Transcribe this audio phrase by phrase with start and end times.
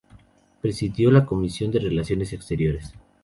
[0.63, 2.95] Presidió la comisión de relaciones exteriores.